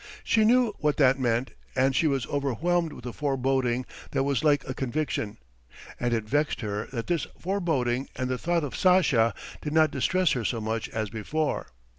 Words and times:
She 0.23 0.45
knew 0.45 0.73
what 0.79 0.97
that 0.97 1.19
meant, 1.19 1.51
and 1.75 1.95
she 1.95 2.07
was 2.07 2.25
overwhelmed 2.25 2.91
with 2.91 3.05
a 3.05 3.13
foreboding 3.13 3.85
that 4.09 4.23
was 4.23 4.43
like 4.43 4.67
a 4.67 4.73
conviction. 4.73 5.37
And 5.99 6.11
it 6.11 6.23
vexed 6.23 6.61
her 6.61 6.87
that 6.91 7.05
this 7.05 7.27
foreboding 7.37 8.09
and 8.15 8.27
the 8.27 8.39
thought 8.39 8.63
of 8.63 8.75
Sasha 8.75 9.35
did 9.61 9.73
not 9.73 9.91
distress 9.91 10.31
her 10.31 10.43
so 10.43 10.59
much 10.59 10.89
as 10.89 11.11
before. 11.11 11.67